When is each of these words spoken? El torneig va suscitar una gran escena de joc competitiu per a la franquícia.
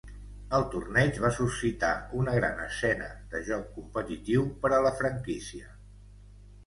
El 0.59 0.63
torneig 0.75 1.19
va 1.25 1.29
suscitar 1.39 1.91
una 2.21 2.33
gran 2.37 2.63
escena 2.65 3.09
de 3.35 3.43
joc 3.53 3.69
competitiu 3.77 4.49
per 4.65 4.73
a 4.79 4.85
la 4.89 4.97
franquícia. 5.03 5.69